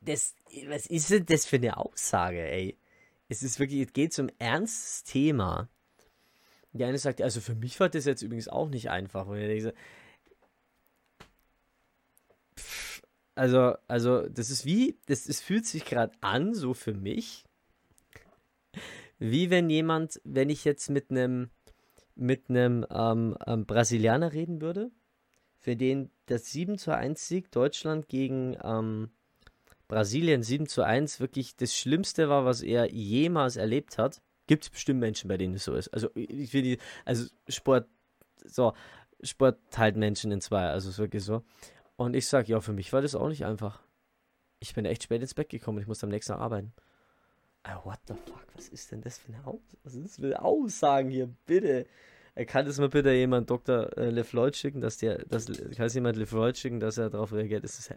[0.00, 0.34] das,
[0.66, 2.76] was ist denn das für eine Aussage, ey?
[3.28, 5.68] Es ist wirklich, es geht zum ernstes Thema.
[6.72, 9.26] Die eine sagt, also für mich war das jetzt übrigens auch nicht einfach.
[9.26, 9.74] Und ich denke
[13.34, 17.44] also, also, das ist wie, das, es fühlt sich gerade an, so für mich,
[19.18, 21.50] wie wenn jemand, wenn ich jetzt mit einem
[22.16, 24.90] mit einem ähm, ähm, Brasilianer reden würde,
[25.56, 29.10] für den das 7 zu 1 Sieg Deutschland gegen ähm,
[29.88, 34.20] Brasilien 7 zu 1 wirklich das Schlimmste war, was er jemals erlebt hat.
[34.46, 35.88] Gibt es bestimmt Menschen, bei denen es so ist.
[35.88, 37.88] Also ich will also Sport,
[38.44, 38.74] so,
[39.22, 41.42] Sport teilt Menschen in zwei, also ist wirklich so.
[41.96, 43.82] Und ich sage, ja, für mich war das auch nicht einfach.
[44.60, 46.72] Ich bin echt spät ins Bett gekommen, ich muss am nächsten Tag arbeiten.
[47.62, 50.26] Ah, what the fuck, was ist denn das für eine, Aus was ist das für
[50.26, 51.86] eine Aussagen hier, bitte?
[52.34, 53.96] Äh, Kann das mal bitte jemand Dr.
[53.98, 57.64] äh, LeFloid schicken, dass der, dass, kann es jemand LeFloid schicken, dass er darauf reagiert?
[57.64, 57.94] Das ist he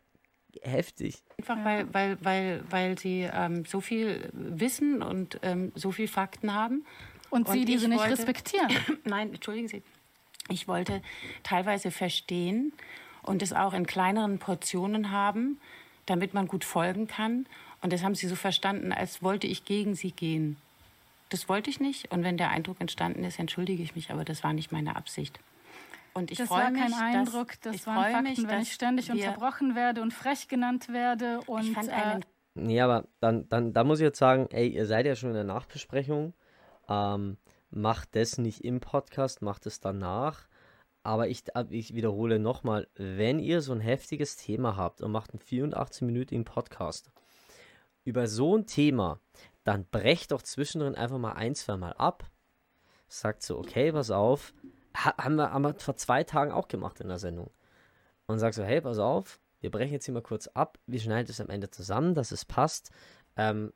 [0.62, 1.22] heftig.
[1.38, 6.54] Einfach weil, weil, weil, weil sie ähm, so viel Wissen und ähm, so viel Fakten
[6.54, 6.86] haben.
[7.30, 8.70] Und sie Und diese ich nicht wollte- respektieren.
[9.06, 9.82] Nein, entschuldigen Sie.
[10.50, 11.02] Ich wollte
[11.44, 12.74] teilweise verstehen
[13.24, 15.60] und es auch in kleineren Portionen haben,
[16.08, 17.46] damit man gut folgen kann.
[17.82, 20.58] Und das haben Sie so verstanden, als wollte ich gegen Sie gehen.
[21.30, 22.12] Das wollte ich nicht.
[22.12, 25.40] Und wenn der Eindruck entstanden ist, entschuldige ich mich, aber das war nicht meine Absicht.
[26.13, 28.47] Und ich das freue war mich, kein Eindruck, dass, das ich waren freue Fakten, mich,
[28.47, 31.39] wenn ich ständig unterbrochen werde und frech genannt werde.
[31.47, 32.19] Und Ich fand äh,
[32.54, 35.36] Nee, aber dann, dann, da muss ich jetzt sagen, ey, ihr seid ja schon in
[35.36, 36.34] der Nachbesprechung.
[36.89, 37.38] Ähm,
[37.69, 40.47] macht das nicht im Podcast, macht es danach.
[41.04, 45.41] Aber ich, ich wiederhole nochmal, wenn ihr so ein heftiges Thema habt und macht einen
[45.41, 47.12] 84-minütigen Podcast
[48.04, 49.19] über so ein Thema,
[49.63, 52.30] dann brecht doch zwischendrin einfach mal ein, zwei Mal ab.
[53.08, 54.54] Sagt so, okay, pass auf.
[54.95, 57.51] Ha, haben, wir, haben wir vor zwei Tagen auch gemacht in der Sendung.
[58.27, 60.80] Und sagt so, hey, pass auf, wir brechen jetzt hier mal kurz ab.
[60.88, 62.91] Wir schneiden es am Ende zusammen, dass es passt.
[63.36, 63.73] Ähm,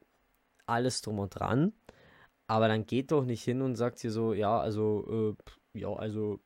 [0.65, 1.73] alles drum und dran.
[2.47, 5.36] Aber dann geht doch nicht hin und sagt hier so, ja, also,
[5.73, 6.39] äh, ja, also,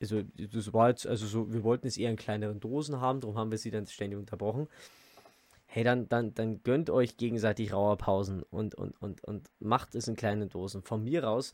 [0.00, 3.38] also, das war jetzt, also so, wir wollten es eher in kleineren Dosen haben, darum
[3.38, 4.68] haben wir sie dann ständig unterbrochen.
[5.66, 10.16] Hey, dann, dann, dann gönnt euch gegenseitig Rauerpausen und, und, und, und macht es in
[10.16, 10.82] kleinen Dosen.
[10.82, 11.52] Von mir aus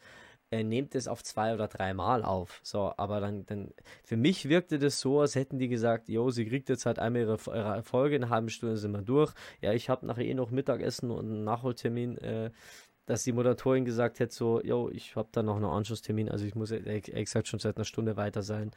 [0.51, 2.61] äh, nehmt es auf zwei oder drei Mal auf.
[2.63, 6.47] So, aber dann, dann, für mich wirkte das so, als hätten die gesagt, jo, sie
[6.47, 9.33] kriegt jetzt halt einmal ihre, ihre Folge, in einer halben Stunde sind wir durch.
[9.61, 12.51] Ja, ich habe nachher eh noch Mittagessen und einen Nachholtermin, äh,
[13.07, 16.55] dass die Moderatorin gesagt hätte, so, jo, ich habe da noch einen Anschlusstermin, also ich
[16.55, 18.71] muss gesagt schon seit einer Stunde weiter sein.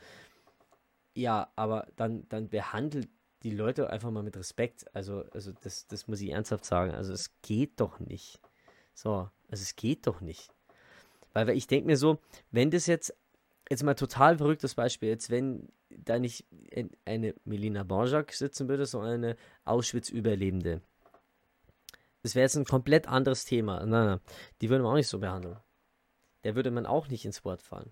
[1.16, 3.10] Ja, aber dann, dann behandelt
[3.44, 4.86] die Leute einfach mal mit Respekt.
[4.96, 6.92] Also, also das, das muss ich ernsthaft sagen.
[6.92, 8.40] Also es geht doch nicht.
[8.94, 10.50] So, also es geht doch nicht.
[11.34, 12.20] Weil, ich denke mir so,
[12.52, 13.16] wenn das jetzt,
[13.70, 16.46] jetzt mal total verrücktes Beispiel, jetzt wenn da nicht
[17.06, 20.82] eine Melina Bonjak sitzen würde, sondern eine Auschwitz-Überlebende.
[22.22, 23.86] Das wäre jetzt ein komplett anderes Thema.
[23.86, 24.20] Nein, nein,
[24.62, 25.58] die würde man auch nicht so behandeln.
[26.44, 27.92] Der würde man auch nicht ins Wort fallen.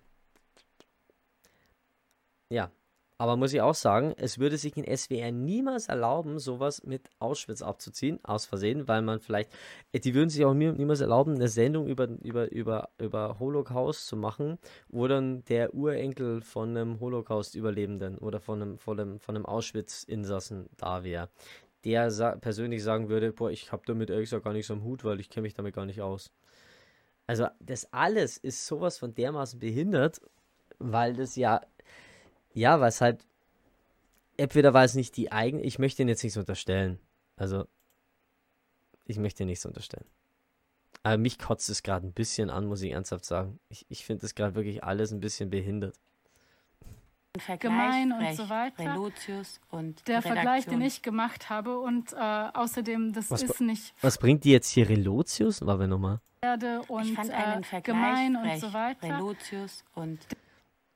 [2.48, 2.70] Ja,
[3.18, 7.62] aber muss ich auch sagen, es würde sich ein SWR niemals erlauben, sowas mit Auschwitz
[7.62, 9.52] abzuziehen, aus Versehen, weil man vielleicht,
[9.92, 14.16] äh, die würden sich auch niemals erlauben, eine Sendung über, über, über, über Holocaust zu
[14.16, 19.46] machen, wo dann der Urenkel von einem Holocaust-Überlebenden oder von einem, von einem, von einem
[19.46, 21.28] Auschwitz-Insassen da wäre.
[21.84, 25.04] Der sa persönlich sagen würde, boah, ich habe damit ehrlich gesagt gar nichts am Hut,
[25.04, 26.32] weil ich kenne mich damit gar nicht aus.
[27.26, 30.20] Also das alles ist sowas von dermaßen behindert,
[30.78, 31.60] weil das ja
[32.54, 33.24] ja, weil es halt.
[34.36, 35.62] Entweder war es nicht die eigene.
[35.62, 36.98] Ich möchte ihn jetzt nichts unterstellen.
[37.36, 37.66] Also.
[39.04, 40.06] Ich möchte nichts unterstellen.
[41.02, 43.58] Aber mich kotzt es gerade ein bisschen an, muss ich ernsthaft sagen.
[43.68, 45.98] Ich, ich finde es gerade wirklich alles ein bisschen behindert.
[47.58, 48.96] gemein und so weiter.
[49.70, 53.94] Und der Vergleich, den ich gemacht habe und äh, außerdem, das was, ist nicht.
[54.00, 55.66] Was bringt die jetzt hier Relotius?
[55.66, 56.20] War wir nochmal?
[56.88, 58.54] Und ich fand einen äh, Vergleich gemein frech.
[58.54, 59.02] und so weiter.
[59.02, 60.20] Relotius und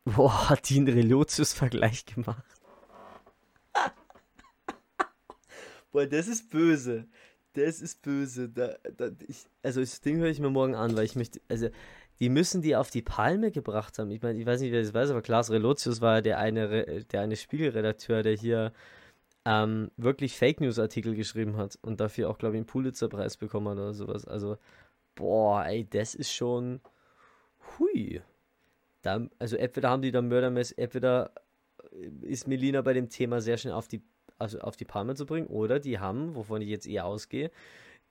[0.07, 2.45] Boah, hat die einen Relotius-Vergleich gemacht.
[5.91, 7.09] Boah, das ist böse.
[7.55, 8.49] Das ist böse.
[8.49, 11.71] Da, da, ich, also das Ding höre ich mir morgen an, weil ich möchte, also
[12.21, 14.13] die müssen die auf die Palme gebracht haben.
[14.13, 17.21] Ich meine, ich weiß nicht, wer das weiß, aber Klaas Relotius war der eine, der
[17.21, 18.73] eine Spiegelredakteur, der hier
[19.45, 23.69] ähm, wirklich Fake News Artikel geschrieben hat und dafür auch, glaube ich, einen Pulitzer-Preis bekommen
[23.71, 24.25] hat oder sowas.
[24.25, 24.57] Also,
[25.17, 26.81] boah, ey, das ist schon,
[27.79, 28.23] hui.
[29.07, 31.31] Da, also entweder haben die da Mördermess, entweder
[32.23, 34.03] ist Melina bei dem Thema sehr schnell auf die,
[34.37, 37.53] also auf die Palme zu bringen, oder die haben, wovon ich jetzt eher ausgehe,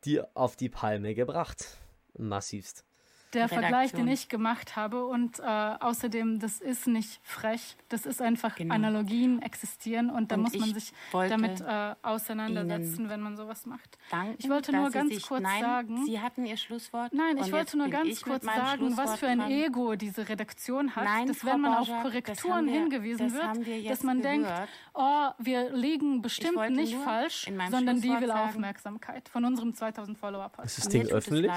[0.05, 1.77] die auf die Palme gebracht.
[2.17, 2.85] Massivst.
[3.33, 4.07] Der Vergleich, den Redaktion.
[4.07, 8.73] ich gemacht habe und äh, außerdem, das ist nicht frech, das ist einfach Genau.
[8.75, 13.35] Analogien existieren und da Und muss man ich sich damit äh, auseinandersetzen, Ihnen wenn man
[13.35, 13.97] sowas macht.
[14.09, 17.13] danken, Ich wollte nur Sie ganz sich, kurz nein, sagen- Sie hatten Ihr Schlusswort.
[17.13, 19.51] Nein, ich wollte nur ganz kurz sagen, was für ein dran.
[19.51, 22.11] Ego diese Redaktion hat, Nein, dass Frau wenn man auf Borjak, das
[22.41, 24.69] Korrekturen haben wir- hingewiesen das haben wir wird, dass man denkt, gehört.
[24.93, 30.51] oh, wir liegen bestimmt nicht falsch, sondern die will sagen- Aufmerksamkeit von unserem 2000 Follower
[30.63, 31.51] Ist das Mir Ding öffentlich?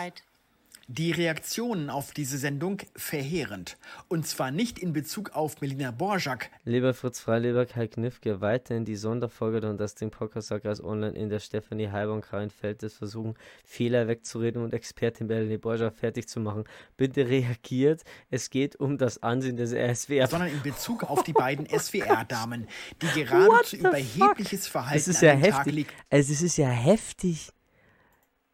[0.91, 3.77] Die Reaktionen auf diese Sendung verheerend.
[4.09, 8.97] Und zwar nicht in Bezug auf Melina Borjak, Lieber Fritz Freilieber, Kai Knifke, weiterhin die
[8.97, 13.35] Sonderfolge und das Ding Podcast als online in der Stefanie Halber Kreinfeld das versuchen,
[13.67, 16.65] Fehler wegzureden und Expertin Melanie Borja fertig zu machen.
[16.97, 18.03] Bitte reagiert.
[18.31, 20.27] Es geht um das Ansehen des RSWR.
[20.27, 22.67] sondern in Bezug auf die beiden SWR-Damen,
[23.03, 25.75] die geradezu überhebliches Verhalten Das ist ja den Tag heftig.
[25.75, 25.93] legt.
[26.09, 27.51] Also es ist ja heftig.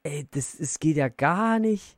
[0.03, 1.97] Ey, das, es geht ja gar nicht.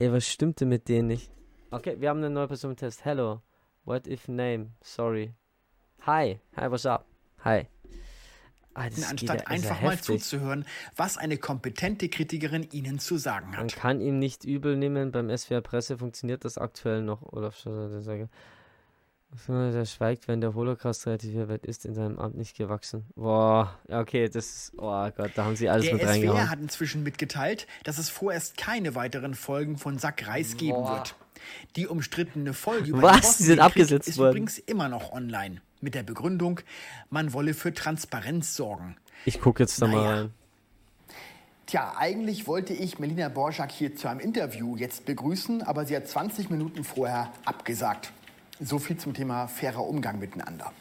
[0.00, 1.28] Ey, was stimmte mit denen nicht?
[1.72, 3.04] Okay, wir haben eine neue Person im Test.
[3.04, 3.42] Hello.
[3.84, 4.70] What if name?
[4.80, 5.34] Sorry.
[6.06, 6.38] Hi.
[6.56, 7.04] Hi, what's up?
[7.44, 7.66] Hi.
[8.74, 10.22] Ah, geht anstatt ja einfach mal heftig.
[10.22, 13.74] zuzuhören, was eine kompetente Kritikerin ihnen zu sagen Man hat.
[13.74, 15.10] kann ihm nicht übel nehmen.
[15.10, 17.32] Beim SWR Presse funktioniert das aktuell noch.
[17.32, 18.06] Olaf Scholz,
[19.46, 23.04] Der schweigt, wenn der Holocaust relativiert wird, ist in seinem Amt nicht gewachsen.
[23.14, 26.50] Boah, ja, okay, das ist, oh Gott, da haben sie alles Der mit SWR reingehauen.
[26.50, 30.96] hat inzwischen mitgeteilt, dass es vorerst keine weiteren Folgen von Sack Reis geben Boah.
[30.96, 31.14] wird.
[31.76, 33.36] Die umstrittene Folge über Was?
[33.36, 34.30] den Die sind abgesetzt ist worden.
[34.30, 35.60] übrigens immer noch online.
[35.80, 36.60] Mit der Begründung,
[37.10, 38.96] man wolle für Transparenz sorgen.
[39.24, 40.20] Ich gucke jetzt da mal Naja.
[40.22, 40.32] rein.
[41.66, 46.08] Tja, eigentlich wollte ich Melina Borschak hier zu einem Interview jetzt begrüßen, aber sie hat
[46.08, 48.10] 20 Minuten vorher abgesagt.
[48.60, 50.72] So viel zum Thema fairer Umgang miteinander.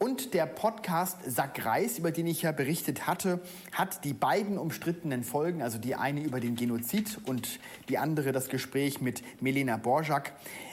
[0.00, 3.38] Und der Podcast Sack Reis, über den ich ja berichtet hatte,
[3.70, 8.48] hat die beiden umstrittenen Folgen, also die eine über den Genozid und die andere das
[8.48, 10.32] Gespräch mit Melina Borschak,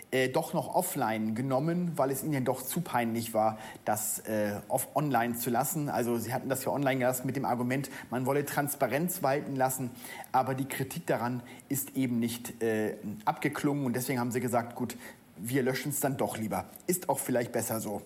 [0.09, 4.87] äh, doch noch offline genommen, weil es ihnen doch zu peinlich war, das äh, off
[4.95, 5.87] online zu lassen.
[5.87, 9.91] Also sie hatten das ja online gelassen mit dem Argument, man wolle Transparenz walten lassen,
[10.31, 14.97] aber die Kritik daran ist eben nicht äh, abgeklungen und deswegen haben sie gesagt, gut,
[15.41, 16.69] wir löschen es dann doch lieber.
[16.87, 18.01] Ist auch vielleicht besser so.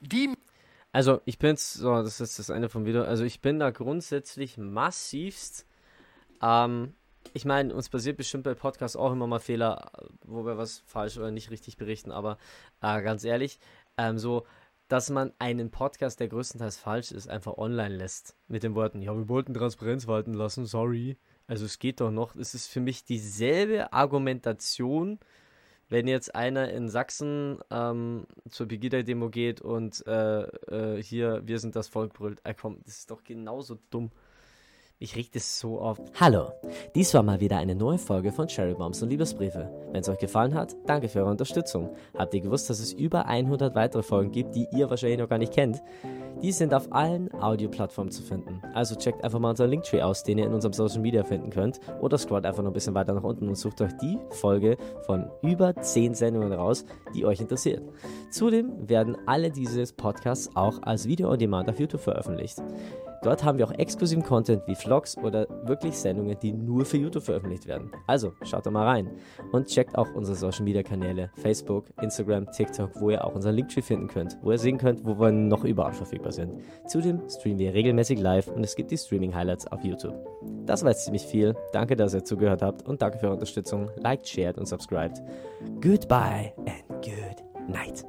[0.00, 0.34] Die
[0.92, 3.02] Also, ich bin's, so, das ist das Ende vom Video.
[3.02, 5.66] Also, ich bin da grundsätzlich massivst.
[6.42, 6.94] Ähm,
[7.34, 9.90] ich meine, uns passiert bestimmt bei Podcasts auch immer mal Fehler,
[10.24, 12.38] wo wir was falsch oder nicht richtig berichten, aber
[12.80, 13.58] äh, ganz ehrlich,
[13.98, 14.46] ähm, so,
[14.88, 18.34] dass man einen Podcast, der größtenteils falsch ist, einfach online lässt.
[18.48, 21.18] Mit den Worten, ja, wir wollten Transparenz walten lassen, sorry.
[21.46, 22.34] Also, es geht doch noch.
[22.36, 25.18] Es ist für mich dieselbe Argumentation,
[25.88, 31.76] wenn jetzt einer in Sachsen ähm, zur Pegida-Demo geht und äh, äh, hier, wir sind
[31.76, 34.10] das Volk brüllt, äh, komm, das ist doch genauso dumm.
[35.00, 36.00] Ich reg das so auf.
[36.18, 36.50] Hallo,
[36.96, 39.70] dies war mal wieder eine neue Folge von Cherry Bombs und Liebesbriefe.
[39.92, 41.94] Wenn es euch gefallen hat, danke für eure Unterstützung.
[42.16, 45.38] Habt ihr gewusst, dass es über 100 weitere Folgen gibt, die ihr wahrscheinlich noch gar
[45.38, 45.80] nicht kennt?
[46.42, 48.60] Die sind auf allen Audioplattformen zu finden.
[48.74, 51.78] Also checkt einfach mal unseren Linktree aus, den ihr in unserem Social Media finden könnt.
[52.00, 55.30] Oder scrollt einfach noch ein bisschen weiter nach unten und sucht euch die Folge von
[55.42, 56.84] über 10 Sendungen raus,
[57.14, 57.84] die euch interessiert.
[58.32, 62.58] Zudem werden alle diese Podcasts auch als Video on Demand auf YouTube veröffentlicht.
[63.22, 67.24] Dort haben wir auch exklusiven Content wie Vlogs oder wirklich Sendungen, die nur für YouTube
[67.24, 67.90] veröffentlicht werden.
[68.06, 69.10] Also schaut da mal rein
[69.52, 73.82] und checkt auch unsere Social Media Kanäle Facebook, Instagram, TikTok, wo ihr auch unseren Linktree
[73.82, 76.60] finden könnt, wo ihr sehen könnt, wo wir noch überall verfügbar sind.
[76.86, 80.14] Zudem streamen wir regelmäßig live und es gibt die Streaming Highlights auf YouTube.
[80.66, 81.56] Das war jetzt ziemlich viel.
[81.72, 83.90] Danke, dass ihr zugehört habt und danke für eure Unterstützung.
[83.96, 85.22] Liked, shared und subscribed.
[85.80, 88.04] Goodbye and good night.